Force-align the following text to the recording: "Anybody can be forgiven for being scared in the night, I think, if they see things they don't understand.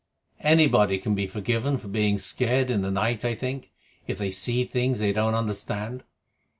"Anybody 0.41 0.97
can 0.97 1.13
be 1.13 1.27
forgiven 1.27 1.77
for 1.77 1.87
being 1.87 2.17
scared 2.17 2.71
in 2.71 2.81
the 2.81 2.89
night, 2.89 3.23
I 3.23 3.35
think, 3.35 3.69
if 4.07 4.17
they 4.17 4.31
see 4.31 4.65
things 4.65 4.97
they 4.97 5.13
don't 5.13 5.35
understand. 5.35 6.03